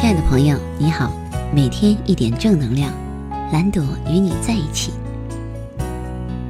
[0.00, 1.10] 亲爱的朋友，你好，
[1.52, 2.94] 每天一点正能量，
[3.52, 4.92] 蓝朵与你在一起。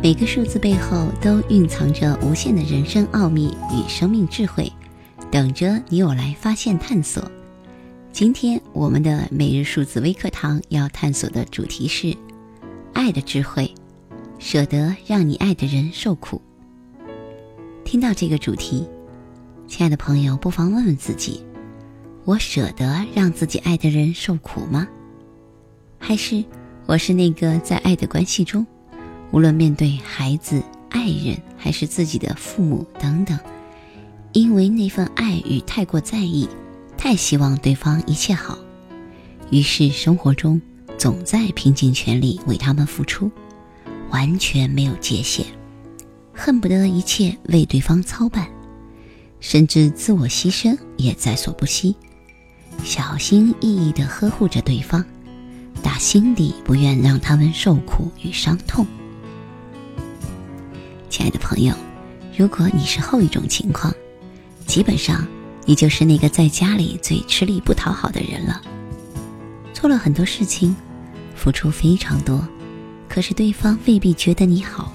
[0.00, 4.72] 每个数字背后都蕴藏着无限的人生奥秘与生命智慧，
[5.28, 7.28] 等着你我来发现探索。
[8.12, 12.16] 今天我们的每日数字微课堂要探索的主题是
[12.92, 13.74] 爱的智慧，
[14.38, 16.40] 舍得让你爱的人受苦。
[17.84, 18.86] 听到这个主题，
[19.66, 21.44] 亲爱的朋友，不妨问问自己。
[22.24, 24.86] 我舍得让自己爱的人受苦吗？
[25.98, 26.44] 还是
[26.86, 28.64] 我是那个在爱的关系中，
[29.32, 33.36] 无论面对孩子、爱人，还是自己的父母等等，
[34.32, 36.48] 因为那份爱与太过在意，
[36.96, 38.56] 太希望对方一切好，
[39.50, 40.62] 于是生活中
[40.96, 43.28] 总在拼尽全力为他们付出，
[44.10, 45.44] 完全没有界限，
[46.32, 48.48] 恨不得一切为对方操办，
[49.40, 51.96] 甚至自我牺牲也在所不惜。
[52.84, 55.04] 小心翼翼地呵护着对方，
[55.82, 58.84] 打心底不愿让他们受苦与伤痛。
[61.08, 61.74] 亲爱的朋友，
[62.36, 63.94] 如果你是后一种情况，
[64.66, 65.26] 基本上
[65.64, 68.60] 你就是那个在家里最吃力不讨好的人了。
[69.72, 70.74] 做了很多事情，
[71.36, 72.46] 付出非常多，
[73.08, 74.92] 可是对方未必觉得你好，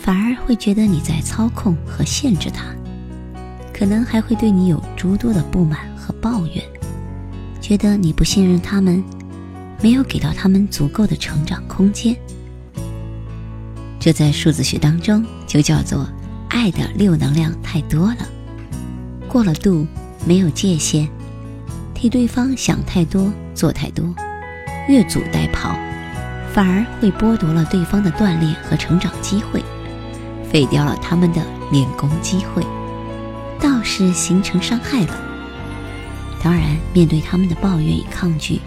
[0.00, 2.64] 反而会觉得你在操控和限制他，
[3.74, 6.64] 可能还会对你有诸多的不满和抱怨。
[7.70, 9.00] 觉得你不信任他们，
[9.80, 12.16] 没有给到他们足够的成长空间，
[14.00, 16.04] 这在数字学当中就叫做
[16.48, 18.28] 爱的六能量太多了，
[19.28, 19.86] 过了度，
[20.26, 21.06] 没有界限，
[21.94, 24.04] 替对方想太多，做太多，
[24.88, 25.72] 越俎代庖，
[26.52, 29.62] 反而会剥夺了对方的锻炼和成长机会，
[30.50, 32.66] 废掉了他们的练功机会，
[33.60, 35.29] 倒是形成伤害了。
[36.42, 38.60] 当然，面对他们的抱怨与抗拒，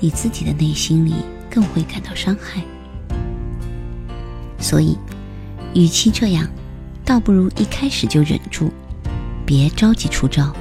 [0.00, 1.14] 你自己的内心里
[1.48, 2.60] 更会感到伤害。
[4.58, 4.98] 所以，
[5.74, 6.48] 与其这样，
[7.04, 8.72] 倒不如一开始就忍住，
[9.46, 10.52] 别着急出招。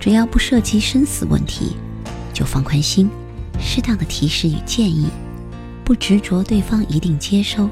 [0.00, 1.76] 只要不涉及生死问题，
[2.32, 3.10] 就放宽心，
[3.60, 5.06] 适当的提示与建议，
[5.84, 7.68] 不执着对方一定接收，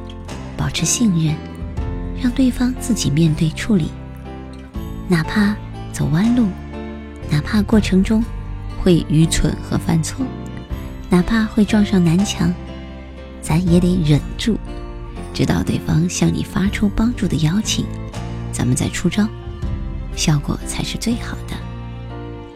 [0.54, 1.34] 保持信任，
[2.22, 3.90] 让对方自己面对处理，
[5.08, 5.56] 哪怕
[5.92, 6.46] 走弯路。
[7.30, 8.22] 哪怕过程中
[8.82, 10.26] 会愚蠢和犯错，
[11.08, 12.52] 哪怕会撞上南墙，
[13.40, 14.58] 咱也得忍住，
[15.32, 17.84] 直到对方向你发出帮助的邀请，
[18.52, 19.28] 咱们再出招，
[20.16, 21.56] 效果才是最好的。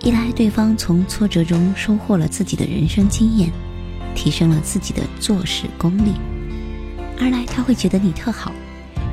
[0.00, 3.50] 一来，对方从挫折中收获了自己的人生经验，
[4.14, 6.12] 提升了自己的做事功力；
[7.18, 8.52] 二来，他会觉得你特好，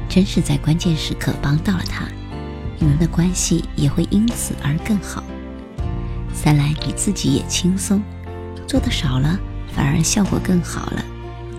[0.09, 2.05] 真是在关键时刻帮到了他，
[2.79, 5.23] 你们的关系也会因此而更好。
[6.34, 8.02] 三来你自己也轻松，
[8.68, 9.40] 做的少了
[9.75, 11.06] 反而效果更好了，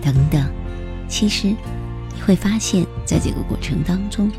[0.01, 0.45] 等等。
[1.07, 4.31] 其实你会发现，在这个过程当中，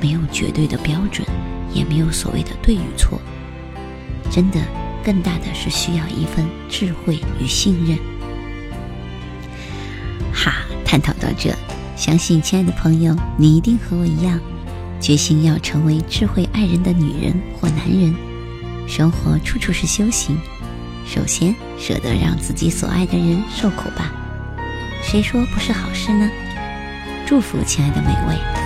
[0.00, 1.26] 没有绝对的标准，
[1.72, 3.20] 也没有所谓的对与错。
[4.30, 4.60] 真的，
[5.04, 7.98] 更大的是需要一份智慧与信任。
[10.32, 10.52] 哈，
[10.84, 11.52] 探讨到这，
[11.96, 14.38] 相信亲爱的朋友，你一定和我一样，
[15.00, 18.14] 决心要成为智慧爱人的女人或男人。
[18.90, 20.36] 生活处处是修行，
[21.06, 24.10] 首先舍得让自己所爱的人受苦吧，
[25.00, 26.28] 谁说不是好事呢？
[27.24, 28.59] 祝福亲爱的每位。